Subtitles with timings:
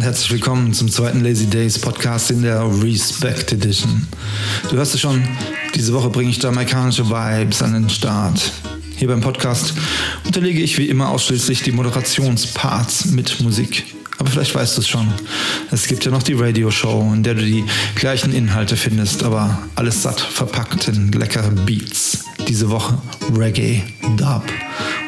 [0.00, 4.06] Herzlich willkommen zum zweiten Lazy Days Podcast in der Respect Edition.
[4.70, 5.22] Du hörst es schon,
[5.74, 8.52] diese Woche bringe ich jamaikanische Vibes an den Start.
[8.96, 9.74] Hier beim Podcast
[10.24, 13.84] unterlege ich wie immer ausschließlich die Moderationsparts mit Musik.
[14.18, 15.12] Aber vielleicht weißt du es schon.
[15.70, 17.64] Es gibt ja noch die Radioshow, in der du die
[17.96, 22.24] gleichen Inhalte findest, aber alles satt verpackt in leckere Beats.
[22.48, 22.96] Diese Woche
[23.36, 23.82] Reggae,
[24.16, 24.44] Dub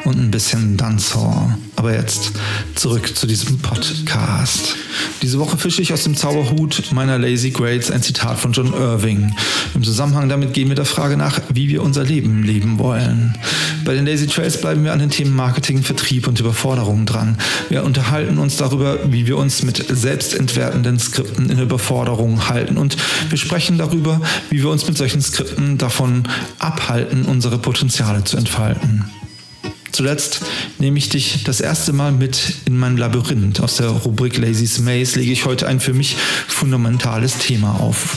[0.03, 1.57] und ein bisschen Dancehall.
[1.79, 2.33] Aber jetzt
[2.75, 4.75] zurück zu diesem Podcast.
[5.21, 9.33] Diese Woche fische ich aus dem Zauberhut meiner Lazy Grades ein Zitat von John Irving.
[9.75, 13.33] Im Zusammenhang damit gehen wir der Frage nach, wie wir unser Leben leben wollen.
[13.85, 17.37] Bei den Lazy Trails bleiben wir an den Themen Marketing, Vertrieb und Überforderung dran.
[17.69, 22.77] Wir unterhalten uns darüber, wie wir uns mit selbstentwertenden Skripten in Überforderung halten.
[22.77, 22.97] Und
[23.29, 24.19] wir sprechen darüber,
[24.49, 26.27] wie wir uns mit solchen Skripten davon
[26.59, 29.05] abhalten, unsere Potenziale zu entfalten.
[29.99, 30.39] Zuletzt
[30.77, 33.59] nehme ich dich das erste Mal mit in mein Labyrinth.
[33.59, 36.15] Aus der Rubrik Lazy's Maze lege ich heute ein für mich
[36.47, 38.15] fundamentales Thema auf.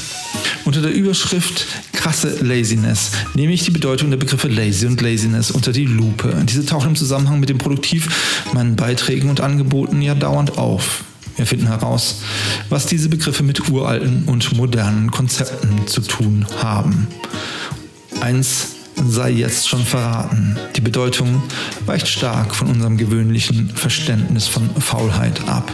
[0.64, 5.72] Unter der Überschrift krasse Laziness nehme ich die Bedeutung der Begriffe Lazy und Laziness unter
[5.72, 6.32] die Lupe.
[6.44, 11.02] Diese tauchen im Zusammenhang mit dem Produktiv meinen Beiträgen und Angeboten ja dauernd auf.
[11.34, 12.20] Wir finden heraus,
[12.68, 17.08] was diese Begriffe mit uralten und modernen Konzepten zu tun haben.
[18.20, 20.56] Eins sei jetzt schon verraten.
[20.76, 21.42] Die Bedeutung
[21.86, 25.70] weicht stark von unserem gewöhnlichen Verständnis von Faulheit ab.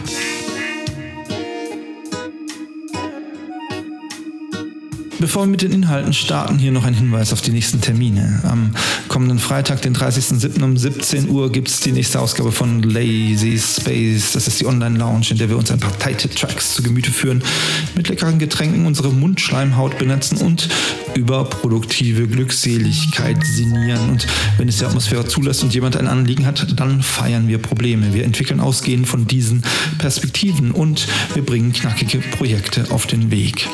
[5.19, 8.39] Bevor wir mit den Inhalten starten, hier noch ein Hinweis auf die nächsten Termine.
[8.43, 8.73] Am
[9.09, 10.63] kommenden Freitag, den 30.07.
[10.63, 14.31] um 17 Uhr gibt es die nächste Ausgabe von Lazy Space.
[14.31, 17.43] Das ist die Online-Lounge, in der wir uns ein paar tighte Tracks zu Gemüte führen,
[17.95, 20.69] mit leckeren Getränken unsere Mundschleimhaut benetzen und
[21.15, 24.11] über produktive Glückseligkeit sinnieren.
[24.11, 24.25] Und
[24.57, 28.13] wenn es die Atmosphäre zulässt und jemand ein Anliegen hat, dann feiern wir Probleme.
[28.13, 29.63] Wir entwickeln ausgehend von diesen
[29.97, 33.67] Perspektiven und wir bringen knackige Projekte auf den Weg.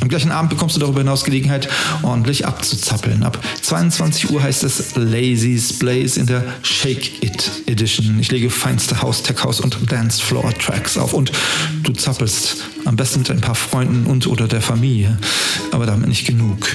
[0.00, 1.68] Am gleichen Abend bekommst du darüber hinaus Gelegenheit,
[2.02, 3.22] ordentlich abzuzappeln.
[3.22, 8.18] Ab 22 Uhr heißt es Lazy's Blaze in der Shake It Edition.
[8.18, 11.32] Ich lege feinste House, Tech House und Dancefloor Tracks auf und
[11.82, 15.18] du zappelst am besten mit ein paar Freunden und oder der Familie.
[15.70, 16.66] Aber damit nicht genug.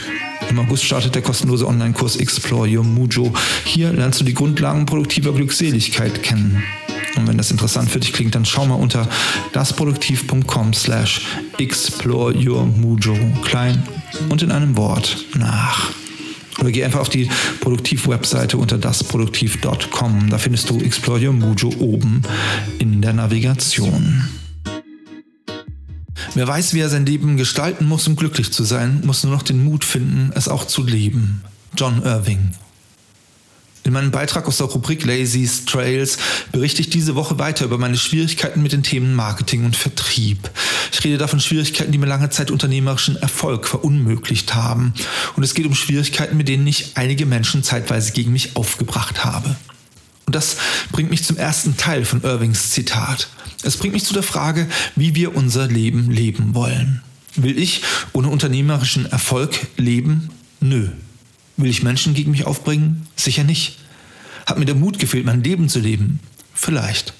[0.50, 3.34] Im August startet der kostenlose Online-Kurs Explore Your Mujo.
[3.66, 6.64] Hier lernst du die Grundlagen produktiver Glückseligkeit kennen.
[7.16, 9.08] Und wenn das interessant für dich klingt, dann schau mal unter
[9.54, 11.22] dasproduktiv.com slash
[11.58, 13.84] explore your mujo klein
[14.30, 15.92] und in einem Wort nach.
[16.60, 17.30] Oder geh einfach auf die
[17.62, 20.30] Produktiv-Webseite unter dasproduktiv.com.
[20.30, 22.22] Da findest du Explore Your Mujo oben
[22.80, 24.30] in der Navigation.
[26.34, 29.44] Wer weiß, wie er sein Leben gestalten muss, um glücklich zu sein, muss nur noch
[29.44, 31.44] den Mut finden, es auch zu leben.
[31.78, 32.52] John Irving.
[33.86, 36.18] In meinem Beitrag aus der Rubrik Lazy's Trails
[36.52, 40.50] berichte ich diese Woche weiter über meine Schwierigkeiten mit den Themen Marketing und Vertrieb.
[40.92, 44.96] Ich rede davon Schwierigkeiten, die mir lange Zeit unternehmerischen Erfolg verunmöglicht haben.
[45.36, 49.56] Und es geht um Schwierigkeiten, mit denen ich einige Menschen zeitweise gegen mich aufgebracht habe.
[50.26, 50.58] Und das
[50.92, 53.30] bringt mich zum ersten Teil von Irvings Zitat.
[53.62, 57.04] Es bringt mich zu der Frage, wie wir unser Leben leben wollen.
[57.36, 60.30] Will ich ohne unternehmerischen Erfolg leben?
[60.60, 60.88] Nö.
[61.58, 63.08] Will ich Menschen gegen mich aufbringen?
[63.16, 63.78] Sicher nicht.
[64.46, 66.20] Hat mir der Mut gefehlt, mein Leben zu leben?
[66.54, 67.14] Vielleicht.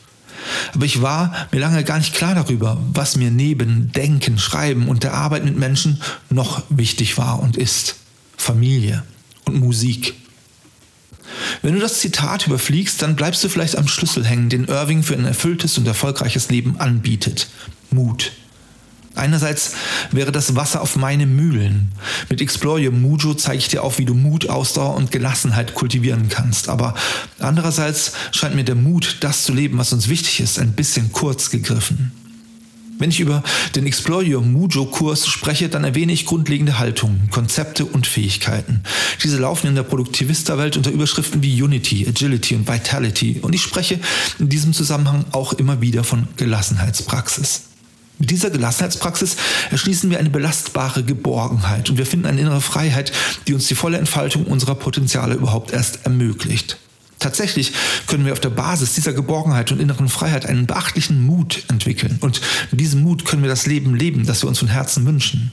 [0.74, 5.04] Aber ich war mir lange gar nicht klar darüber, was mir neben Denken, Schreiben und
[5.04, 7.96] der Arbeit mit Menschen noch wichtig war und ist.
[8.38, 9.04] Familie
[9.46, 10.14] und Musik.
[11.62, 15.16] Wenn du das Zitat überfliegst, dann bleibst du vielleicht am Schlüssel hängen, den Irving für
[15.16, 17.50] ein erfülltes und erfolgreiches Leben anbietet.
[17.92, 18.32] Mut.
[19.16, 19.74] Einerseits
[20.12, 21.92] wäre das Wasser auf meine Mühlen.
[22.30, 26.30] Mit Explore Your Mujo zeige ich dir auf, wie du Mut, Ausdauer und Gelassenheit kultivieren
[26.30, 26.70] kannst.
[26.70, 26.94] Aber
[27.40, 31.50] andererseits scheint mir der Mut, das zu leben, was uns wichtig ist, ein bisschen kurz
[31.50, 32.12] gegriffen.
[32.98, 33.44] Wenn ich über
[33.76, 38.82] den Explore Your Mujo Kurs spreche, dann erwähne ich grundlegende Haltungen, Konzepte und Fähigkeiten.
[39.22, 44.00] Diese laufen in der Produktivista-Welt unter Überschriften wie Unity, Agility und Vitality und ich spreche
[44.40, 47.64] in diesem Zusammenhang auch immer wieder von Gelassenheitspraxis.
[48.18, 49.36] Mit dieser Gelassenheitspraxis
[49.72, 53.12] erschließen wir eine belastbare Geborgenheit und wir finden eine innere Freiheit,
[53.48, 56.78] die uns die volle Entfaltung unserer Potenziale überhaupt erst ermöglicht.
[57.20, 57.74] Tatsächlich
[58.08, 62.18] können wir auf der Basis dieser Geborgenheit und inneren Freiheit einen beachtlichen Mut entwickeln.
[62.22, 62.42] Und
[62.72, 65.52] mit diesem Mut können wir das Leben leben, das wir uns von Herzen wünschen.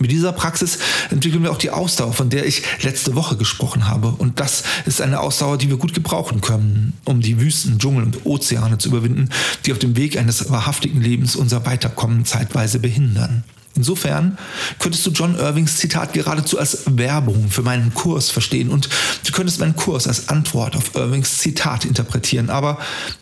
[0.00, 0.78] Mit dieser Praxis
[1.10, 4.08] entwickeln wir auch die Ausdauer, von der ich letzte Woche gesprochen habe.
[4.08, 8.24] Und das ist eine Ausdauer, die wir gut gebrauchen können, um die Wüsten, Dschungel und
[8.24, 9.28] Ozeane zu überwinden,
[9.66, 13.44] die auf dem Weg eines wahrhaftigen Lebens unser Weiterkommen zeitweise behindern.
[13.74, 14.38] Insofern
[14.78, 18.88] könntest du John Irvings Zitat geradezu als Werbung für meinen Kurs verstehen und
[19.26, 22.48] du könntest meinen Kurs als Antwort auf Irvings Zitat interpretieren.
[22.48, 22.78] Aber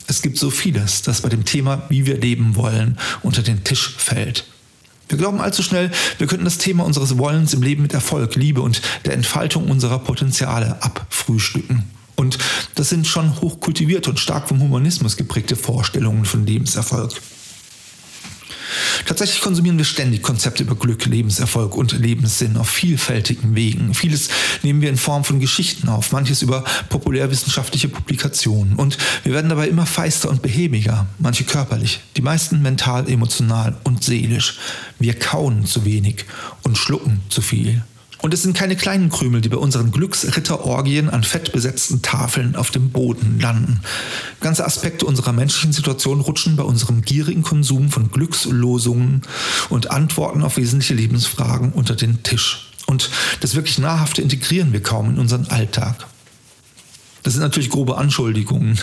[0.07, 3.97] es gibt so vieles, das bei dem Thema, wie wir leben wollen, unter den Tisch
[3.99, 4.45] fällt.
[5.09, 8.61] Wir glauben allzu schnell, wir könnten das Thema unseres Wollens im Leben mit Erfolg, Liebe
[8.61, 11.85] und der Entfaltung unserer Potenziale abfrühstücken.
[12.17, 12.39] Und
[12.75, 17.13] das sind schon hochkultivierte und stark vom Humanismus geprägte Vorstellungen von Lebenserfolg.
[19.07, 23.95] Tatsächlich konsumieren wir ständig Konzepte über Glück, Lebenserfolg und Lebenssinn auf vielfältigen Wegen.
[23.95, 24.29] Vieles
[24.63, 28.75] nehmen wir in Form von Geschichten auf, manches über populärwissenschaftliche Publikationen.
[28.75, 34.05] Und wir werden dabei immer feister und behäbiger, manche körperlich, die meisten mental, emotional und
[34.05, 34.59] seelisch.
[34.99, 36.25] Wir kauen zu wenig
[36.63, 37.83] und schlucken zu viel.
[38.21, 42.91] Und es sind keine kleinen Krümel, die bei unseren Glücksritterorgien an fettbesetzten Tafeln auf dem
[42.91, 43.81] Boden landen.
[44.41, 49.23] Ganze Aspekte unserer menschlichen Situation rutschen bei unserem gierigen Konsum von Glückslosungen
[49.69, 52.71] und Antworten auf wesentliche Lebensfragen unter den Tisch.
[52.87, 53.11] Und
[53.41, 56.07] das wirklich Nahrhafte integrieren wir kaum in unseren Alltag.
[57.23, 58.79] Das sind natürlich grobe Anschuldigungen.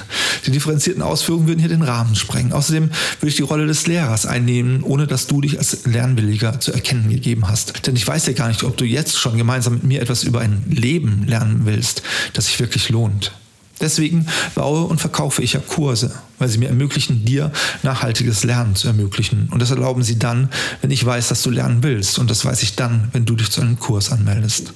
[0.46, 2.54] Die differenzierten Ausführungen würden hier den Rahmen sprengen.
[2.54, 2.90] Außerdem
[3.20, 7.10] würde ich die Rolle des Lehrers einnehmen, ohne dass du dich als Lernwilliger zu erkennen
[7.10, 7.88] gegeben hast.
[7.88, 10.42] Denn ich weiß ja gar nicht, ob du jetzt schon gemeinsam mit mir etwas über
[10.42, 12.04] ein Leben lernen willst,
[12.34, 13.32] das sich wirklich lohnt.
[13.82, 17.52] Deswegen baue und verkaufe ich ja Kurse, weil sie mir ermöglichen, dir
[17.84, 19.50] nachhaltiges Lernen zu ermöglichen.
[19.52, 20.50] Und das erlauben sie dann,
[20.82, 22.18] wenn ich weiß, dass du lernen willst.
[22.18, 24.74] Und das weiß ich dann, wenn du dich zu einem Kurs anmeldest.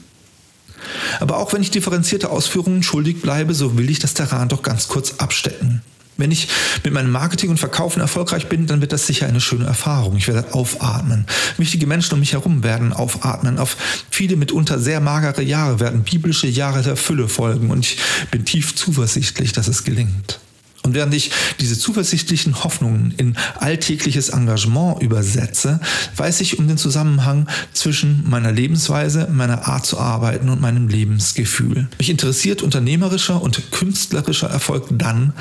[1.19, 4.87] Aber auch wenn ich differenzierte Ausführungen schuldig bleibe, so will ich das Terrain doch ganz
[4.87, 5.81] kurz abstecken.
[6.19, 6.49] Wenn ich
[6.83, 10.17] mit meinem Marketing und Verkaufen erfolgreich bin, dann wird das sicher eine schöne Erfahrung.
[10.17, 11.25] Ich werde aufatmen.
[11.57, 13.57] Wichtige Menschen um mich herum werden aufatmen.
[13.57, 13.77] Auf
[14.11, 17.97] viele mitunter sehr magere Jahre werden biblische Jahre der Fülle folgen und ich
[18.31, 20.41] bin tief zuversichtlich, dass es gelingt.
[20.89, 25.79] Und während ich diese zuversichtlichen Hoffnungen in alltägliches Engagement übersetze,
[26.15, 31.87] weiß ich um den Zusammenhang zwischen meiner Lebensweise, meiner Art zu arbeiten und meinem Lebensgefühl.
[31.99, 35.33] Mich interessiert unternehmerischer und künstlerischer Erfolg dann,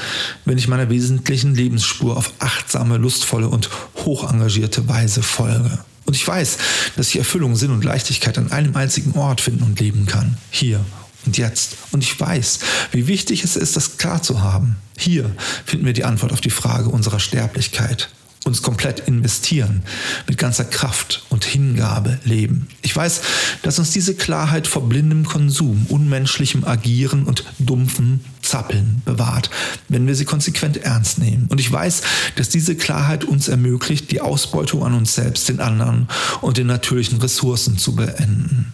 [0.45, 3.71] wenn ich meiner wesentlichen Lebensspur auf achtsame, lustvolle und
[4.05, 5.79] hochengagierte Weise folge.
[6.05, 6.59] Und ich weiß,
[6.97, 10.37] dass ich Erfüllung, Sinn und Leichtigkeit an einem einzigen Ort finden und leben kann.
[10.51, 10.85] Hier
[11.27, 11.77] und jetzt.
[11.93, 12.61] Und ich weiß,
[12.93, 14.77] wie wichtig es ist, das klar zu haben.
[14.97, 15.31] Hier
[15.65, 18.09] finden wir die Antwort auf die Frage unserer Sterblichkeit.
[18.45, 19.83] Uns komplett investieren,
[20.27, 22.69] mit ganzer Kraft und Hingabe leben.
[22.83, 23.21] Ich weiß,
[23.63, 29.51] dass uns diese Klarheit vor blindem Konsum, unmenschlichem Agieren und dumpfem Zappeln bewahrt,
[29.89, 31.47] wenn wir sie konsequent ernst nehmen.
[31.51, 32.03] Und ich weiß,
[32.37, 36.09] dass diese Klarheit uns ermöglicht, die Ausbeutung an uns selbst, den anderen
[36.41, 38.73] und den natürlichen Ressourcen zu beenden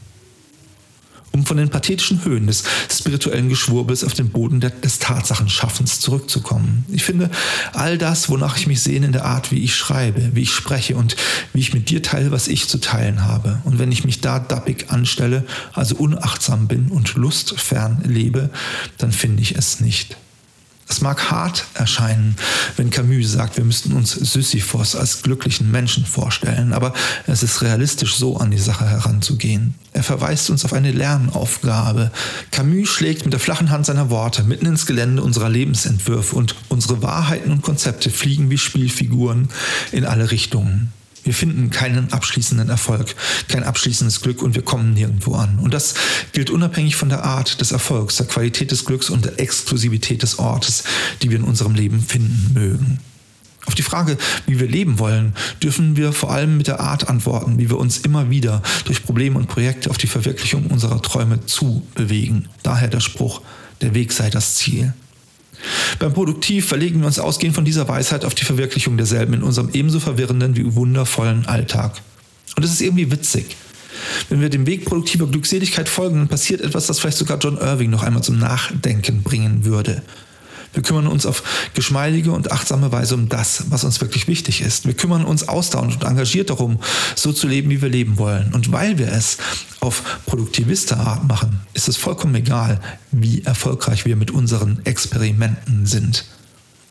[1.34, 6.86] um von den pathetischen Höhen des spirituellen Geschwurbels auf den Boden des Tatsachenschaffens zurückzukommen.
[6.88, 7.28] Ich finde,
[7.72, 10.94] all das, wonach ich mich sehne in der Art, wie ich schreibe, wie ich spreche
[10.94, 11.16] und
[11.52, 13.60] wie ich mit dir teile, was ich zu teilen habe.
[13.64, 18.50] Und wenn ich mich da dappig anstelle, also unachtsam bin und lustfern lebe,
[18.98, 20.16] dann finde ich es nicht.
[20.88, 22.36] Es mag hart erscheinen,
[22.76, 26.92] wenn Camus sagt, wir müssten uns Sisyphos als glücklichen Menschen vorstellen, aber
[27.26, 29.74] es ist realistisch, so an die Sache heranzugehen.
[29.92, 32.10] Er verweist uns auf eine Lernaufgabe.
[32.50, 37.02] Camus schlägt mit der flachen Hand seiner Worte mitten ins Gelände unserer Lebensentwürfe und unsere
[37.02, 39.48] Wahrheiten und Konzepte fliegen wie Spielfiguren
[39.92, 40.92] in alle Richtungen.
[41.24, 43.14] Wir finden keinen abschließenden Erfolg,
[43.48, 45.58] kein abschließendes Glück und wir kommen nirgendwo an.
[45.58, 45.94] Und das
[46.32, 50.38] gilt unabhängig von der Art des Erfolgs, der Qualität des Glücks und der Exklusivität des
[50.38, 50.84] Ortes,
[51.22, 52.98] die wir in unserem Leben finden mögen.
[53.66, 57.58] Auf die Frage, wie wir leben wollen, dürfen wir vor allem mit der Art antworten,
[57.58, 61.82] wie wir uns immer wieder durch Probleme und Projekte auf die Verwirklichung unserer Träume zu
[61.94, 62.48] bewegen.
[62.62, 63.40] Daher der Spruch,
[63.80, 64.92] der Weg sei das Ziel.
[65.98, 69.70] Beim Produktiv verlegen wir uns ausgehend von dieser Weisheit auf die Verwirklichung derselben in unserem
[69.72, 72.00] ebenso verwirrenden wie wundervollen Alltag.
[72.56, 73.56] Und es ist irgendwie witzig.
[74.28, 77.90] Wenn wir dem Weg produktiver Glückseligkeit folgen, dann passiert etwas, das vielleicht sogar John Irving
[77.90, 80.02] noch einmal zum Nachdenken bringen würde.
[80.74, 81.42] Wir kümmern uns auf
[81.74, 84.86] geschmeidige und achtsame Weise um das, was uns wirklich wichtig ist.
[84.86, 86.80] Wir kümmern uns ausdauernd und engagiert darum,
[87.14, 88.52] so zu leben, wie wir leben wollen.
[88.52, 89.38] Und weil wir es
[89.80, 92.80] auf produktiviste Art machen, ist es vollkommen egal,
[93.12, 96.24] wie erfolgreich wir mit unseren Experimenten sind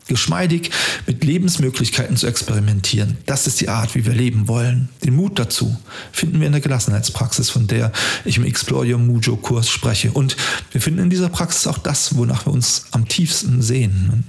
[0.06, 0.70] geschmeidig
[1.06, 3.16] mit Lebensmöglichkeiten zu experimentieren.
[3.26, 4.88] Das ist die Art, wie wir leben wollen.
[5.02, 5.76] Den Mut dazu
[6.12, 7.92] finden wir in der Gelassenheitspraxis, von der
[8.24, 10.10] ich im Explore Your Mujo Kurs spreche.
[10.10, 10.36] Und
[10.72, 14.24] wir finden in dieser Praxis auch das, wonach wir uns am tiefsten sehen.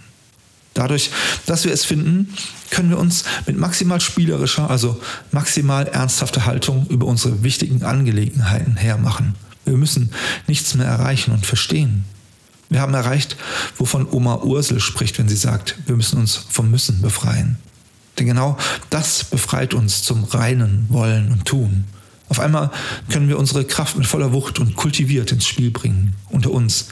[0.73, 1.09] Dadurch,
[1.45, 2.33] dass wir es finden,
[2.69, 4.99] können wir uns mit maximal spielerischer, also
[5.31, 9.35] maximal ernsthafter Haltung über unsere wichtigen Angelegenheiten hermachen.
[9.63, 10.11] Wir müssen
[10.47, 12.03] nichts mehr erreichen und verstehen.
[12.69, 13.37] Wir haben erreicht,
[13.77, 17.57] wovon Oma Ursel spricht, wenn sie sagt, wir müssen uns vom Müssen befreien.
[18.17, 18.57] Denn genau
[18.89, 21.85] das befreit uns zum reinen Wollen und Tun.
[22.27, 22.71] Auf einmal
[23.09, 26.15] können wir unsere Kraft mit voller Wucht und kultiviert ins Spiel bringen.
[26.29, 26.87] Unter uns.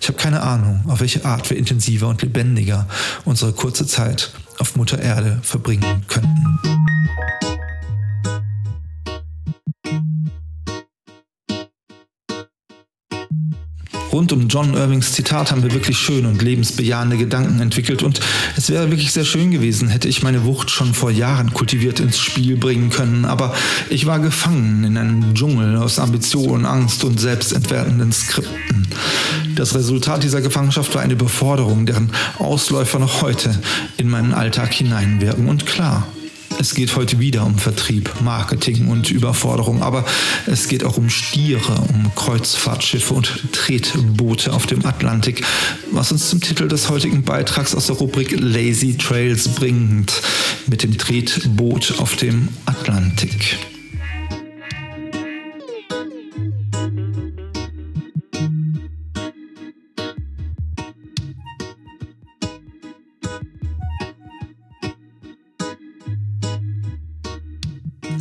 [0.00, 2.86] Ich habe keine Ahnung, auf welche Art wir intensiver und lebendiger
[3.24, 7.55] unsere kurze Zeit auf Mutter Erde verbringen könnten.
[14.16, 18.18] Rund um John Irvings Zitat haben wir wirklich schöne und lebensbejahende Gedanken entwickelt und
[18.56, 22.18] es wäre wirklich sehr schön gewesen, hätte ich meine Wucht schon vor Jahren kultiviert ins
[22.18, 23.54] Spiel bringen können, aber
[23.90, 28.88] ich war gefangen in einem Dschungel aus Ambition, Angst und selbstentwertenden Skripten.
[29.54, 33.60] Das Resultat dieser Gefangenschaft war eine Überforderung, deren Ausläufer noch heute
[33.98, 35.46] in meinen Alltag hineinwirken.
[35.46, 36.06] Und klar,
[36.58, 40.04] es geht heute wieder um Vertrieb, Marketing und Überforderung, aber
[40.46, 45.44] es geht auch um Stiere, um Kreuzfahrtschiffe und Tretboote auf dem Atlantik,
[45.92, 50.12] was uns zum Titel des heutigen Beitrags aus der Rubrik Lazy Trails bringt,
[50.66, 53.58] mit dem Tretboot auf dem Atlantik.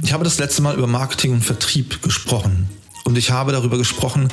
[0.03, 2.69] Ich habe das letzte Mal über Marketing und Vertrieb gesprochen.
[3.03, 4.29] Und ich habe darüber gesprochen,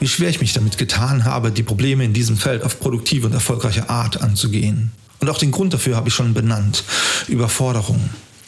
[0.00, 3.34] wie schwer ich mich damit getan habe, die Probleme in diesem Feld auf produktive und
[3.34, 4.92] erfolgreiche Art anzugehen.
[5.20, 6.84] Und auch den Grund dafür habe ich schon benannt.
[7.28, 8.00] Überforderung.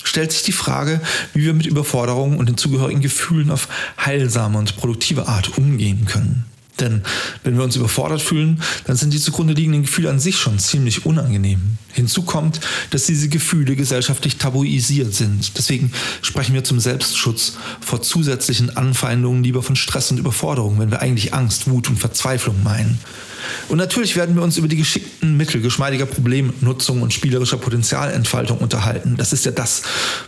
[0.03, 1.01] Stellt sich die Frage,
[1.35, 3.69] wie wir mit Überforderung und den zugehörigen Gefühlen auf
[4.03, 6.47] heilsame und produktive Art umgehen können.
[6.81, 7.03] Denn
[7.43, 11.07] wenn wir uns überfordert fühlen, dann sind die zugrunde liegenden Gefühle an sich schon ziemlich
[11.07, 11.79] unangenehm.
[11.93, 15.57] Hinzu kommt, dass diese Gefühle gesellschaftlich tabuisiert sind.
[15.57, 21.01] Deswegen sprechen wir zum Selbstschutz vor zusätzlichen Anfeindungen lieber von Stress und Überforderung, wenn wir
[21.01, 22.99] eigentlich Angst, Wut und Verzweiflung meinen.
[23.69, 29.17] Und natürlich werden wir uns über die geschickten Mittel geschmeidiger Problemnutzung und spielerischer Potenzialentfaltung unterhalten.
[29.17, 29.83] Das ist ja das,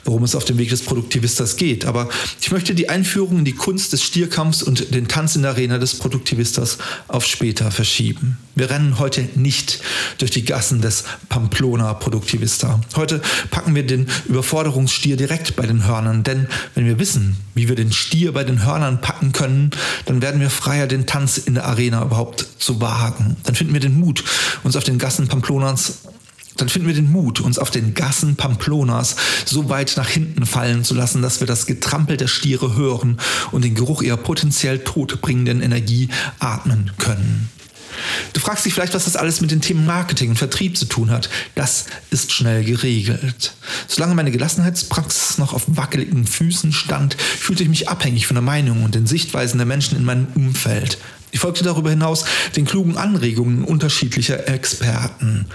[0.05, 1.85] worum es auf dem Weg des Produktivistas geht.
[1.85, 2.09] Aber
[2.41, 5.79] ich möchte die Einführung in die Kunst des Stierkampfs und den Tanz in der Arena
[5.79, 8.39] des Produktivistas auf später verschieben.
[8.59, 9.81] Wir rennen heute nicht
[10.19, 12.81] durch die Gassen des Pamplona Produktivista.
[12.97, 13.23] Heute
[13.53, 17.93] packen wir den Überforderungsstier direkt bei den Hörnern, denn wenn wir wissen, wie wir den
[17.93, 19.71] Stier bei den Hörnern packen können,
[20.07, 23.37] dann werden wir freier, den Tanz in der Arena überhaupt zu wagen.
[23.45, 24.25] Dann finden wir den Mut,
[24.65, 25.99] uns auf den Gassen Pamplonas
[26.57, 30.83] dann finden wir den Mut, uns auf den Gassen Pamplonas so weit nach hinten fallen
[30.83, 33.21] zu lassen, dass wir das Getrampel der Stiere hören
[33.53, 36.09] und den Geruch ihrer potenziell todbringenden Energie
[36.41, 37.49] atmen können.
[38.33, 41.11] Du fragst dich vielleicht, was das alles mit den Themen Marketing und Vertrieb zu tun
[41.11, 41.29] hat.
[41.55, 43.55] Das ist schnell geregelt.
[43.87, 48.85] Solange meine Gelassenheitspraxis noch auf wackeligen Füßen stand, fühlte ich mich abhängig von der Meinung
[48.85, 50.99] und den Sichtweisen der Menschen in meinem Umfeld.
[51.31, 52.25] Ich folgte darüber hinaus
[52.57, 55.47] den klugen Anregungen unterschiedlicher Experten.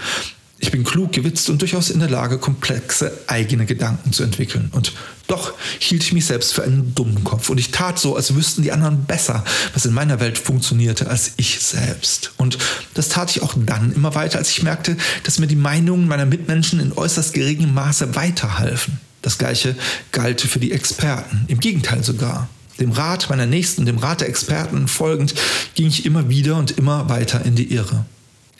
[0.64, 4.70] Ich bin klug, gewitzt und durchaus in der Lage, komplexe eigene Gedanken zu entwickeln.
[4.72, 4.94] Und
[5.26, 7.50] doch hielt ich mich selbst für einen Dummkopf.
[7.50, 9.44] Und ich tat so, als wüssten die anderen besser,
[9.74, 12.32] was in meiner Welt funktionierte, als ich selbst.
[12.38, 12.56] Und
[12.94, 16.24] das tat ich auch dann immer weiter, als ich merkte, dass mir die Meinungen meiner
[16.24, 18.98] Mitmenschen in äußerst geringem Maße weiterhalfen.
[19.20, 19.76] Das gleiche
[20.12, 21.44] galt für die Experten.
[21.48, 22.48] Im Gegenteil sogar.
[22.80, 25.34] Dem Rat meiner Nächsten, dem Rat der Experten folgend,
[25.74, 28.06] ging ich immer wieder und immer weiter in die Irre.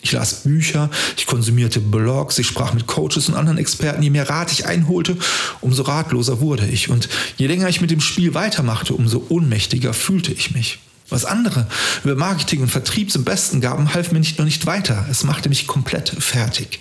[0.05, 4.03] Ich las Bücher, ich konsumierte Blogs, ich sprach mit Coaches und anderen Experten.
[4.03, 5.17] Je mehr Rat ich einholte,
[5.63, 6.91] umso ratloser wurde ich.
[6.91, 7.09] Und
[7.39, 10.79] je länger ich mit dem Spiel weitermachte, umso ohnmächtiger fühlte ich mich.
[11.09, 11.67] Was andere
[12.05, 15.49] über Marketing und Vertrieb zum Besten gaben, half mir nicht nur nicht weiter, es machte
[15.49, 16.81] mich komplett fertig.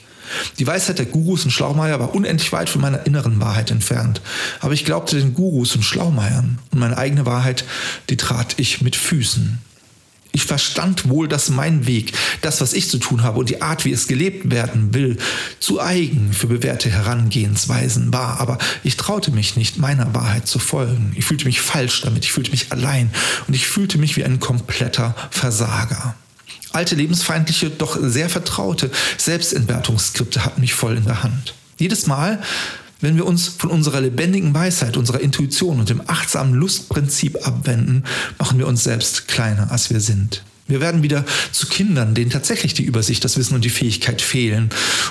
[0.60, 4.20] Die Weisheit der Gurus und Schlaumeier war unendlich weit von meiner inneren Wahrheit entfernt.
[4.60, 7.64] Aber ich glaubte den Gurus und Schlaumeiern und meine eigene Wahrheit,
[8.10, 9.60] die trat ich mit Füßen.
[10.36, 12.12] Ich verstand wohl, dass mein Weg,
[12.42, 15.18] das, was ich zu tun habe und die Art, wie es gelebt werden will,
[15.60, 18.40] zu eigen für bewährte Herangehensweisen war.
[18.40, 21.14] Aber ich traute mich nicht, meiner Wahrheit zu folgen.
[21.16, 23.12] Ich fühlte mich falsch damit, ich fühlte mich allein
[23.48, 26.16] und ich fühlte mich wie ein kompletter Versager.
[26.72, 31.54] Alte, lebensfeindliche, doch sehr vertraute Selbstentwertungsskripte hatten mich voll in der Hand.
[31.78, 32.42] Jedes Mal,
[33.04, 38.06] wenn wir uns von unserer lebendigen Weisheit, unserer Intuition und dem achtsamen Lustprinzip abwenden,
[38.40, 40.42] machen wir uns selbst kleiner, als wir sind.
[40.68, 44.70] Wir werden wieder zu Kindern, denen tatsächlich die Übersicht, das Wissen und die Fähigkeit fehlen,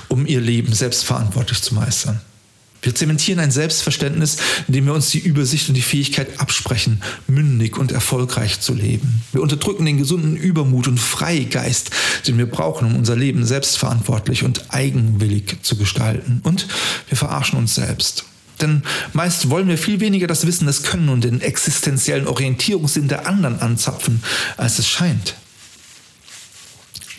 [0.08, 2.20] um ihr Leben selbstverantwortlich zu meistern.
[2.82, 7.92] Wir zementieren ein Selbstverständnis, indem wir uns die Übersicht und die Fähigkeit absprechen, mündig und
[7.92, 9.22] erfolgreich zu leben.
[9.32, 11.90] Wir unterdrücken den gesunden Übermut und Freigeist,
[12.26, 16.40] den wir brauchen, um unser Leben selbstverantwortlich und eigenwillig zu gestalten.
[16.42, 16.66] Und
[17.08, 18.24] wir verarschen uns selbst.
[18.60, 23.26] Denn meist wollen wir viel weniger das Wissen, das Können und den existenziellen Orientierungssinn der
[23.26, 24.22] anderen anzapfen,
[24.56, 25.34] als es scheint.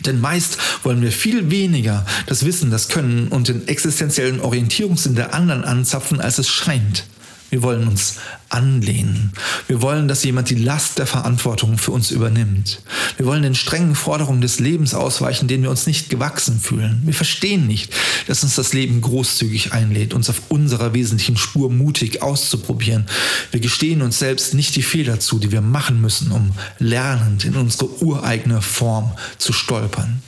[0.00, 5.34] Denn meist wollen wir viel weniger das Wissen, das Können und den existenziellen Orientierungssinn der
[5.34, 7.04] anderen anzapfen, als es scheint.
[7.54, 8.16] Wir wollen uns
[8.48, 9.30] anlehnen.
[9.68, 12.82] Wir wollen, dass jemand die Last der Verantwortung für uns übernimmt.
[13.16, 17.02] Wir wollen den strengen Forderungen des Lebens ausweichen, denen wir uns nicht gewachsen fühlen.
[17.04, 17.94] Wir verstehen nicht,
[18.26, 23.06] dass uns das Leben großzügig einlädt, uns auf unserer wesentlichen Spur mutig auszuprobieren.
[23.52, 27.54] Wir gestehen uns selbst nicht die Fehler zu, die wir machen müssen, um lernend in
[27.54, 30.20] unsere ureigene Form zu stolpern.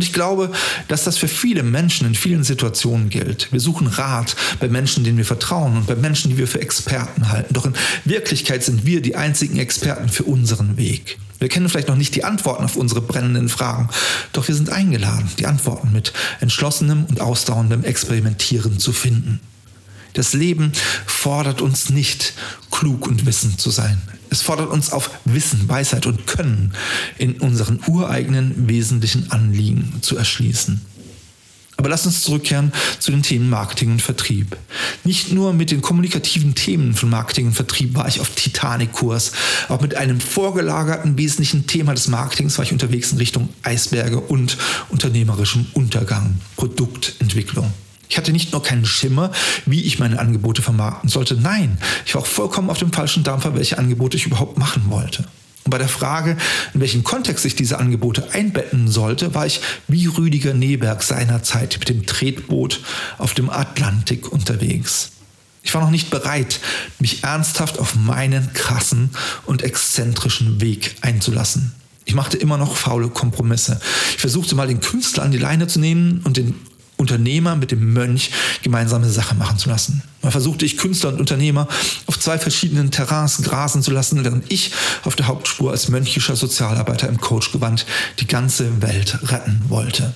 [0.00, 0.50] Und ich glaube,
[0.88, 3.52] dass das für viele Menschen in vielen Situationen gilt.
[3.52, 7.28] Wir suchen Rat bei Menschen, denen wir vertrauen und bei Menschen, die wir für Experten
[7.28, 7.52] halten.
[7.52, 7.74] Doch in
[8.06, 11.18] Wirklichkeit sind wir die einzigen Experten für unseren Weg.
[11.38, 13.90] Wir kennen vielleicht noch nicht die Antworten auf unsere brennenden Fragen,
[14.32, 19.38] doch wir sind eingeladen, die Antworten mit entschlossenem und ausdauerndem Experimentieren zu finden.
[20.14, 20.72] Das Leben
[21.04, 22.32] fordert uns nicht,
[22.70, 24.00] klug und wissend zu sein.
[24.30, 26.72] Es fordert uns auf Wissen, Weisheit und Können
[27.18, 30.80] in unseren ureigenen wesentlichen Anliegen zu erschließen.
[31.76, 34.54] Aber lass uns zurückkehren zu den Themen Marketing und Vertrieb.
[35.02, 39.32] Nicht nur mit den kommunikativen Themen von Marketing und Vertrieb war ich auf Titanic-Kurs,
[39.70, 44.58] auch mit einem vorgelagerten wesentlichen Thema des Marketings war ich unterwegs in Richtung Eisberge und
[44.90, 47.72] unternehmerischem Untergang, Produktentwicklung.
[48.10, 49.30] Ich hatte nicht nur keinen Schimmer,
[49.66, 51.36] wie ich meine Angebote vermarkten sollte.
[51.36, 55.24] Nein, ich war auch vollkommen auf dem falschen Dampfer, welche Angebote ich überhaupt machen wollte.
[55.64, 56.36] Und bei der Frage,
[56.74, 61.88] in welchem Kontext ich diese Angebote einbetten sollte, war ich wie Rüdiger Neberg seinerzeit mit
[61.88, 62.80] dem Tretboot
[63.18, 65.12] auf dem Atlantik unterwegs.
[65.62, 66.58] Ich war noch nicht bereit,
[66.98, 69.10] mich ernsthaft auf meinen krassen
[69.46, 71.72] und exzentrischen Weg einzulassen.
[72.06, 73.78] Ich machte immer noch faule Kompromisse.
[74.14, 76.56] Ich versuchte mal den Künstler an die Leine zu nehmen und den
[77.00, 78.30] Unternehmer mit dem Mönch
[78.62, 80.02] gemeinsame Sache machen zu lassen.
[80.22, 81.66] Mal versuchte ich Künstler und Unternehmer
[82.06, 84.72] auf zwei verschiedenen Terrains grasen zu lassen, während ich
[85.04, 87.86] auf der Hauptspur als mönchischer Sozialarbeiter im Coachgewand
[88.18, 90.12] die ganze Welt retten wollte.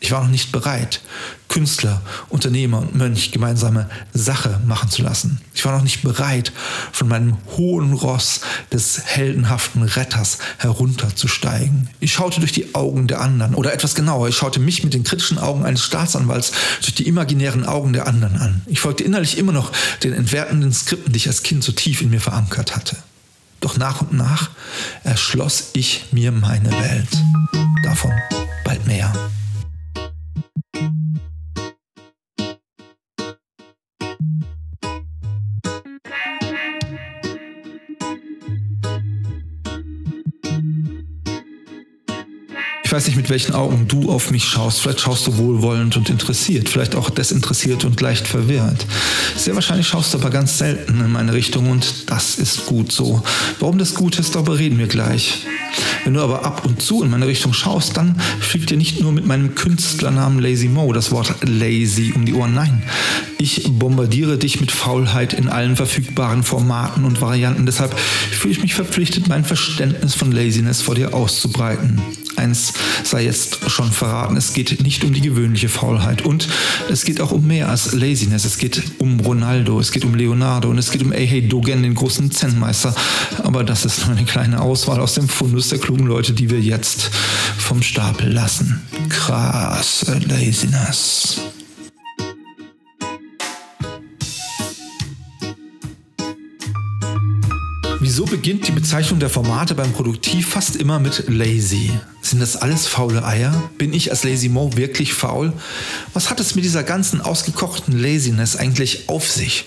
[0.00, 1.00] Ich war noch nicht bereit,
[1.48, 5.40] Künstler, Unternehmer und Mönch gemeinsame Sache machen zu lassen.
[5.54, 6.52] Ich war noch nicht bereit,
[6.92, 8.42] von meinem hohen Ross
[8.72, 11.88] des heldenhaften Retters herunterzusteigen.
[12.00, 15.04] Ich schaute durch die Augen der anderen oder etwas genauer, ich schaute mich mit den
[15.04, 18.62] kritischen Augen eines Staatsanwalts durch die imaginären Augen der anderen an.
[18.66, 22.10] Ich folgte innerlich immer noch den entwertenden Skripten, die ich als Kind so tief in
[22.10, 22.96] mir verankert hatte.
[23.60, 24.50] Doch nach und nach
[25.02, 27.08] erschloss ich mir meine Welt.
[27.82, 28.12] Davon
[28.64, 29.12] bald mehr.
[42.98, 44.80] Weiß nicht, mit welchen Augen du auf mich schaust.
[44.80, 48.86] Vielleicht schaust du wohlwollend und interessiert, vielleicht auch desinteressiert und leicht verwirrt.
[49.36, 53.22] Sehr wahrscheinlich schaust du aber ganz selten in meine Richtung und das ist gut so.
[53.60, 55.46] Warum das gut ist, darüber reden wir gleich.
[56.02, 59.12] Wenn du aber ab und zu in meine Richtung schaust, dann fliegt dir nicht nur
[59.12, 62.54] mit meinem Künstlernamen Lazy Mo das Wort lazy um die Ohren.
[62.54, 62.82] Nein,
[63.38, 67.64] ich bombardiere dich mit Faulheit in allen verfügbaren Formaten und Varianten.
[67.64, 72.02] Deshalb fühle ich mich verpflichtet, mein Verständnis von Laziness vor dir auszubreiten.
[72.38, 72.72] Eins
[73.02, 76.48] sei jetzt schon verraten, es geht nicht um die gewöhnliche Faulheit und
[76.88, 78.44] es geht auch um mehr als Laziness.
[78.44, 81.94] Es geht um Ronaldo, es geht um Leonardo und es geht um Ehei Dogen, den
[81.94, 82.94] großen Zen-Meister.
[83.42, 86.60] Aber das ist nur eine kleine Auswahl aus dem Fundus der klugen Leute, die wir
[86.60, 87.10] jetzt
[87.58, 88.80] vom Stapel lassen.
[89.08, 91.40] Krass Laziness.
[98.18, 101.92] Wieso beginnt die Bezeichnung der Formate beim Produktiv fast immer mit lazy?
[102.20, 103.70] Sind das alles faule Eier?
[103.78, 105.52] Bin ich als Lazy Mo wirklich faul?
[106.14, 109.66] Was hat es mit dieser ganzen ausgekochten Laziness eigentlich auf sich?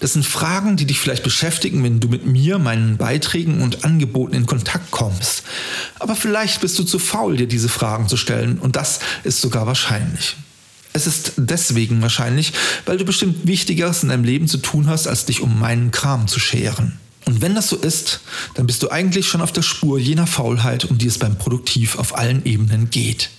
[0.00, 4.34] Das sind Fragen, die dich vielleicht beschäftigen, wenn du mit mir, meinen Beiträgen und Angeboten
[4.34, 5.44] in Kontakt kommst.
[6.00, 9.64] Aber vielleicht bist du zu faul, dir diese Fragen zu stellen und das ist sogar
[9.68, 10.34] wahrscheinlich.
[10.92, 12.52] Es ist deswegen wahrscheinlich,
[12.84, 16.26] weil du bestimmt Wichtigeres in deinem Leben zu tun hast, als dich um meinen Kram
[16.26, 16.98] zu scheren.
[17.26, 18.20] Und wenn das so ist,
[18.54, 21.98] dann bist du eigentlich schon auf der Spur jener Faulheit, um die es beim Produktiv
[21.98, 23.30] auf allen Ebenen geht.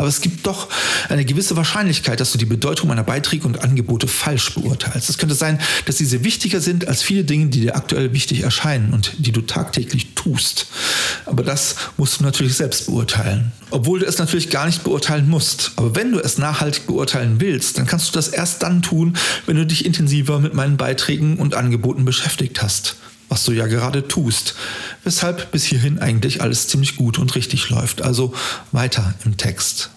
[0.00, 0.68] Aber es gibt doch
[1.10, 5.10] eine gewisse Wahrscheinlichkeit, dass du die Bedeutung meiner Beiträge und Angebote falsch beurteilst.
[5.10, 8.94] Es könnte sein, dass diese wichtiger sind als viele Dinge, die dir aktuell wichtig erscheinen
[8.94, 10.68] und die du tagtäglich tust.
[11.26, 13.52] Aber das musst du natürlich selbst beurteilen.
[13.68, 15.72] Obwohl du es natürlich gar nicht beurteilen musst.
[15.76, 19.56] Aber wenn du es nachhaltig beurteilen willst, dann kannst du das erst dann tun, wenn
[19.56, 22.96] du dich intensiver mit meinen Beiträgen und Angeboten beschäftigt hast
[23.30, 24.54] was du ja gerade tust.
[25.04, 28.02] Weshalb bis hierhin eigentlich alles ziemlich gut und richtig läuft.
[28.02, 28.34] Also
[28.72, 29.90] weiter im Text.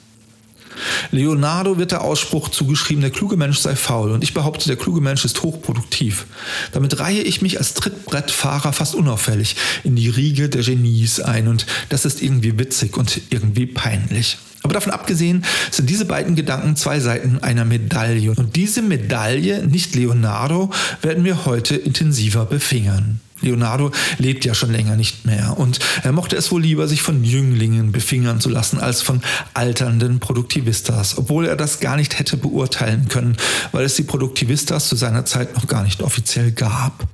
[1.12, 5.02] Leonardo wird der Ausspruch zugeschrieben, der kluge Mensch sei faul und ich behaupte, der kluge
[5.02, 6.26] Mensch ist hochproduktiv.
[6.72, 11.66] Damit reihe ich mich als Trittbrettfahrer fast unauffällig in die Riege der Genies ein und
[11.90, 14.38] das ist irgendwie witzig und irgendwie peinlich.
[14.64, 18.32] Aber davon abgesehen sind diese beiden Gedanken zwei Seiten einer Medaille.
[18.32, 23.20] Und diese Medaille, nicht Leonardo, werden wir heute intensiver befingern.
[23.44, 27.24] Leonardo lebt ja schon länger nicht mehr und er mochte es wohl lieber, sich von
[27.24, 29.22] Jünglingen befingern zu lassen, als von
[29.54, 33.38] alternden Produktivistas, obwohl er das gar nicht hätte beurteilen können,
[33.72, 37.08] weil es die Produktivistas zu seiner Zeit noch gar nicht offiziell gab.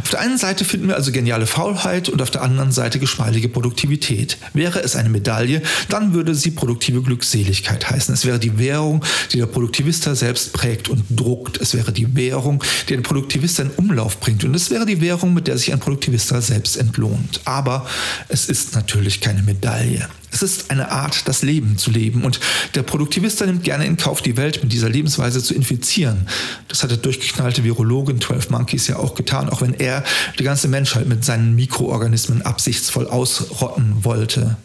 [0.00, 3.48] Auf der einen Seite finden wir also geniale Faulheit und auf der anderen Seite geschmeidige
[3.48, 4.38] Produktivität.
[4.52, 8.14] Wäre es eine Medaille, dann würde sie produktive Glückseligkeit heißen.
[8.14, 11.60] Es wäre die Währung, die der Produktivista selbst prägt und druckt.
[11.60, 14.44] Es wäre die Währung, die ein Produktivista in Umlauf bringt.
[14.44, 17.40] Und es wäre die Währung, mit der sich ein Produktivista selbst entlohnt.
[17.44, 17.86] Aber
[18.28, 20.08] es ist natürlich keine Medaille.
[20.36, 22.22] Es ist eine Art, das Leben zu leben.
[22.22, 22.40] Und
[22.74, 26.28] der Produktivist nimmt gerne in Kauf, die Welt mit dieser Lebensweise zu infizieren.
[26.68, 30.04] Das hat der durchgeknallte Virologin 12 Monkeys ja auch getan, auch wenn er
[30.38, 34.58] die ganze Menschheit mit seinen Mikroorganismen absichtsvoll ausrotten wollte.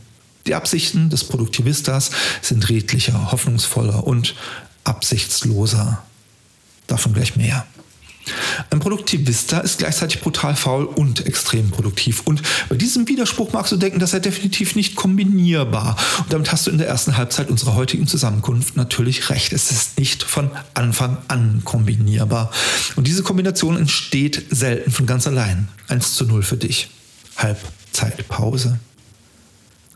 [0.45, 4.35] Die Absichten des Produktivistas sind redlicher, hoffnungsvoller und
[4.83, 6.03] absichtsloser.
[6.87, 7.65] Davon gleich mehr.
[8.69, 12.21] Ein Produktivista ist gleichzeitig brutal faul und extrem produktiv.
[12.25, 15.97] Und bei diesem Widerspruch magst du denken, dass er definitiv nicht kombinierbar.
[16.19, 19.53] Und damit hast du in der ersten Halbzeit unserer heutigen Zusammenkunft natürlich recht.
[19.53, 22.51] Es ist nicht von Anfang an kombinierbar.
[22.95, 25.67] Und diese Kombination entsteht selten von ganz allein.
[25.87, 26.89] 1 zu 0 für dich.
[27.37, 28.79] Halbzeitpause.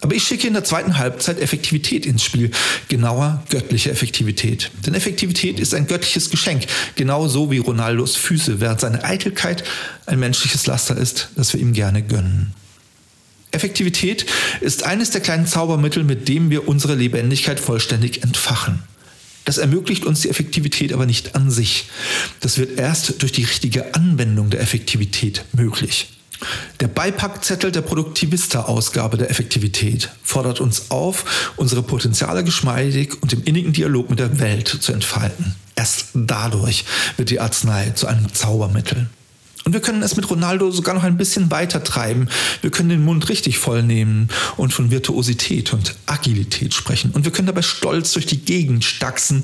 [0.05, 2.51] Aber ich schicke in der zweiten Halbzeit Effektivität ins Spiel.
[2.89, 4.69] Genauer göttliche Effektivität.
[4.85, 6.67] Denn Effektivität ist ein göttliches Geschenk.
[6.95, 9.63] Genauso wie Ronaldos Füße, während seine Eitelkeit
[10.05, 12.53] ein menschliches Laster ist, das wir ihm gerne gönnen.
[13.49, 14.27] Effektivität
[14.61, 18.83] ist eines der kleinen Zaubermittel, mit dem wir unsere Lebendigkeit vollständig entfachen.
[19.43, 21.89] Das ermöglicht uns die Effektivität aber nicht an sich.
[22.41, 26.14] Das wird erst durch die richtige Anwendung der Effektivität möglich.
[26.79, 33.73] Der Beipackzettel der Produktivista-Ausgabe der Effektivität fordert uns auf, unsere Potenziale geschmeidig und im innigen
[33.73, 35.55] Dialog mit der Welt zu entfalten.
[35.75, 36.85] Erst dadurch
[37.17, 39.07] wird die Arznei zu einem Zaubermittel.
[39.65, 42.29] Und wir können es mit Ronaldo sogar noch ein bisschen weiter treiben.
[42.61, 47.09] Wir können den Mund richtig voll nehmen und von Virtuosität und Agilität sprechen.
[47.09, 49.43] Und wir können dabei stolz durch die Gegend stachsen.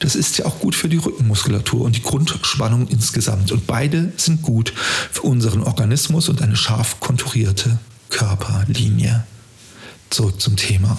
[0.00, 3.52] Das ist ja auch gut für die Rückenmuskulatur und die Grundspannung insgesamt.
[3.52, 4.72] Und beide sind gut
[5.12, 7.78] für unseren Organismus und eine scharf konturierte
[8.10, 9.24] Körperlinie.
[10.10, 10.98] Zurück zum Thema.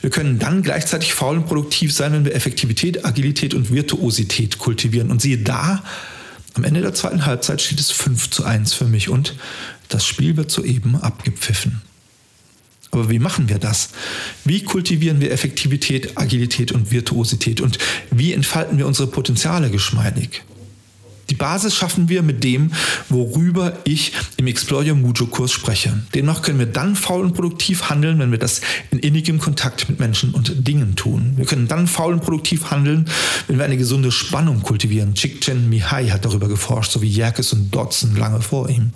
[0.00, 5.10] Wir können dann gleichzeitig faul und produktiv sein, wenn wir Effektivität, Agilität und Virtuosität kultivieren.
[5.10, 5.82] Und siehe da,
[6.54, 9.34] am Ende der zweiten Halbzeit steht es 5 zu 1 für mich und
[9.88, 11.82] das Spiel wird soeben abgepfiffen.
[12.92, 13.90] Aber wie machen wir das?
[14.44, 17.60] Wie kultivieren wir Effektivität, Agilität und Virtuosität?
[17.60, 17.78] Und
[18.12, 20.44] wie entfalten wir unsere Potenziale geschmeidig?
[21.30, 22.72] Die Basis schaffen wir mit dem,
[23.08, 25.92] worüber ich im Explore Your Mojo Kurs spreche.
[26.14, 28.60] Demnach können wir dann faul und produktiv handeln, wenn wir das
[28.90, 31.34] in innigem Kontakt mit Menschen und Dingen tun.
[31.36, 33.06] Wir können dann faul und produktiv handeln,
[33.48, 35.14] wenn wir eine gesunde Spannung kultivieren.
[35.14, 38.92] Chikchen Mihai hat darüber geforscht, sowie Jerkes und Dodson lange vor ihm.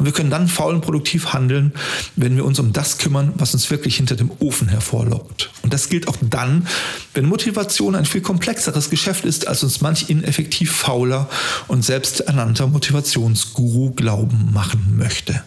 [0.00, 1.74] Und wir können dann faul und produktiv handeln,
[2.16, 5.50] wenn wir uns um das kümmern, was uns wirklich hinter dem Ofen hervorlockt.
[5.60, 6.66] Und das gilt auch dann,
[7.12, 11.28] wenn Motivation ein viel komplexeres Geschäft ist, als uns manch ineffektiv fauler
[11.68, 15.44] und selbsternannter Motivationsguru glauben machen möchte.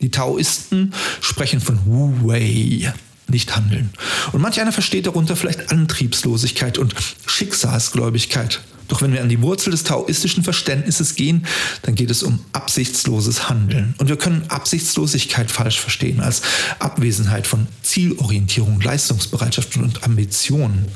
[0.00, 2.92] Die Taoisten sprechen von Wu Wei
[3.28, 3.90] nicht handeln.
[4.32, 6.94] Und manch einer versteht darunter vielleicht Antriebslosigkeit und
[7.26, 8.60] Schicksalsgläubigkeit.
[8.88, 11.46] Doch wenn wir an die Wurzel des taoistischen Verständnisses gehen,
[11.80, 13.94] dann geht es um absichtsloses Handeln.
[13.96, 16.42] Und wir können Absichtslosigkeit falsch verstehen als
[16.78, 20.86] Abwesenheit von Zielorientierung, Leistungsbereitschaft und Ambition.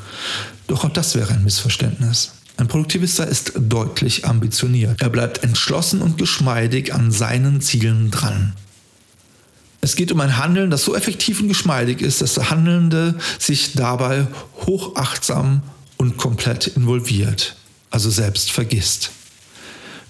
[0.67, 2.33] Doch auch das wäre ein Missverständnis.
[2.59, 5.01] Ein Produktivista ist deutlich ambitioniert.
[5.01, 8.55] Er bleibt entschlossen und geschmeidig an seinen Zielen dran.
[9.87, 13.75] Es geht um ein Handeln, das so effektiv und geschmeidig ist, dass der Handelnde sich
[13.75, 14.27] dabei
[14.67, 15.63] hochachtsam
[15.97, 17.55] und komplett involviert
[17.93, 19.13] also selbst vergisst.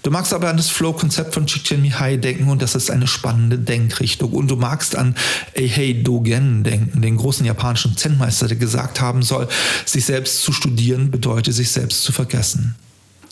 [0.03, 4.33] Du magst aber an das Flow-Konzept von Csikszentmihalyi denken und das ist eine spannende Denkrichtung.
[4.33, 5.15] Und du magst an
[5.55, 9.47] Eihei Dogen denken, den großen japanischen Zen-Meister, der gesagt haben soll,
[9.85, 12.77] sich selbst zu studieren bedeutet, sich selbst zu vergessen.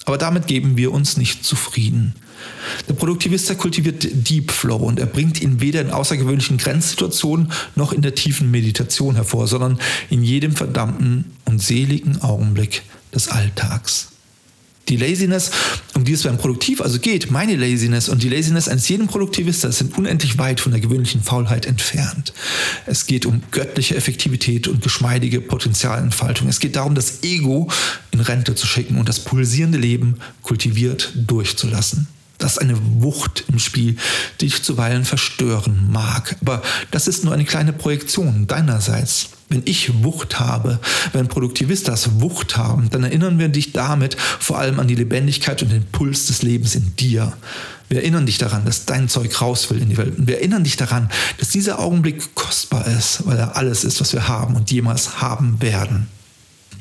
[0.04, 2.14] Aber damit geben wir uns nicht zufrieden.
[2.88, 8.02] Der Produktivist kultiviert Deep Flow und er bringt ihn weder in außergewöhnlichen Grenzsituationen noch in
[8.02, 9.78] der tiefen Meditation hervor, sondern
[10.10, 12.82] in jedem verdammten und seligen Augenblick
[13.14, 14.08] des Alltags.
[14.88, 15.50] Die Laziness,
[15.94, 19.78] um die es beim Produktiv also geht, meine Laziness und die Laziness eines jeden Produktivistas
[19.78, 22.34] sind unendlich weit von der gewöhnlichen Faulheit entfernt.
[22.84, 26.48] Es geht um göttliche Effektivität und geschmeidige Potenzialentfaltung.
[26.48, 27.70] Es geht darum, das Ego
[28.10, 32.06] in Rente zu schicken und das pulsierende Leben kultiviert durchzulassen.
[32.38, 33.96] Das ist eine Wucht im Spiel,
[34.40, 36.36] die dich zuweilen verstören mag.
[36.40, 39.28] Aber das ist nur eine kleine Projektion deinerseits.
[39.48, 40.80] Wenn ich Wucht habe,
[41.12, 45.70] wenn Produktivistas Wucht haben, dann erinnern wir dich damit vor allem an die Lebendigkeit und
[45.70, 47.32] den Puls des Lebens in dir.
[47.88, 50.18] Wir erinnern dich daran, dass dein Zeug raus will in die Welt.
[50.18, 54.12] Und wir erinnern dich daran, dass dieser Augenblick kostbar ist, weil er alles ist, was
[54.12, 56.08] wir haben und jemals haben werden.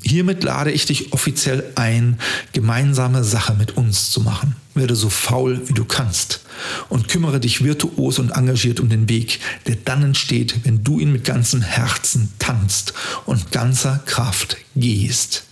[0.03, 2.19] Hiermit lade ich dich offiziell ein,
[2.51, 4.55] gemeinsame Sache mit uns zu machen.
[4.75, 6.41] Werde so faul, wie du kannst
[6.89, 11.11] und kümmere dich virtuos und engagiert um den Weg, der dann entsteht, wenn du ihn
[11.11, 12.93] mit ganzem Herzen tanzt
[13.25, 15.43] und ganzer Kraft gehst.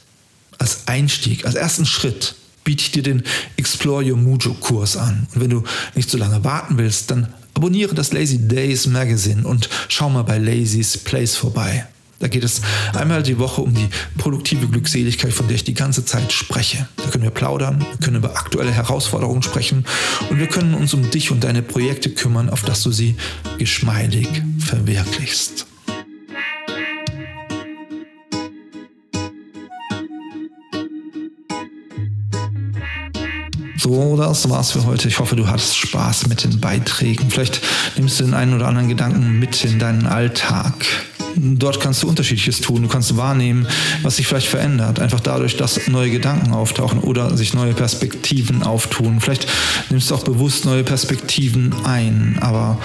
[0.57, 3.23] Als Einstieg, als ersten Schritt biete ich dir den
[3.55, 5.27] Explore Your Mujo Kurs an.
[5.33, 5.63] Und wenn du
[5.95, 10.37] nicht so lange warten willst, dann abonniere das Lazy Days Magazine und schau mal bei
[10.37, 11.87] Lazy's Place vorbei.
[12.21, 12.61] Da geht es
[12.93, 16.87] einmal die Woche um die produktive Glückseligkeit, von der ich die ganze Zeit spreche.
[16.97, 19.85] Da können wir plaudern, wir können über aktuelle Herausforderungen sprechen
[20.29, 23.15] und wir können uns um dich und deine Projekte kümmern, auf dass du sie
[23.57, 24.27] geschmeidig
[24.59, 25.65] verwirklichst.
[33.77, 35.07] So, das war's für heute.
[35.07, 37.31] Ich hoffe, du hattest Spaß mit den Beiträgen.
[37.31, 37.61] Vielleicht
[37.97, 40.75] nimmst du den einen oder anderen Gedanken mit in deinen Alltag.
[41.35, 42.83] Dort kannst du unterschiedliches tun.
[42.83, 43.67] Du kannst wahrnehmen,
[44.01, 44.99] was sich vielleicht verändert.
[44.99, 49.19] Einfach dadurch, dass neue Gedanken auftauchen oder sich neue Perspektiven auftun.
[49.19, 49.47] Vielleicht
[49.89, 52.37] nimmst du auch bewusst neue Perspektiven ein.
[52.41, 52.79] Aber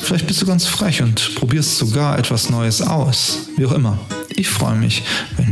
[0.00, 3.48] vielleicht bist du ganz frech und probierst sogar etwas Neues aus.
[3.56, 3.98] Wie auch immer.
[4.34, 5.02] Ich freue mich,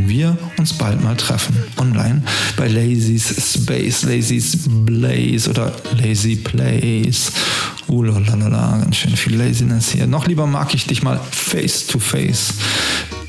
[0.09, 1.55] wir uns bald mal treffen.
[1.77, 2.21] Online
[2.57, 7.31] bei Lazy's Space, Lazy's Blaze oder Lazy Place.
[7.87, 10.07] Uh, ganz schön viel Laziness hier.
[10.07, 12.53] Noch lieber mag ich dich mal face to face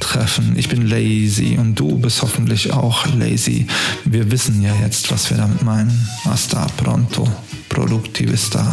[0.00, 0.56] treffen.
[0.56, 3.66] Ich bin lazy und du bist hoffentlich auch lazy.
[4.04, 6.08] Wir wissen ja jetzt, was wir damit meinen.
[6.24, 7.28] Hasta pronto,
[7.68, 8.66] Produktivista.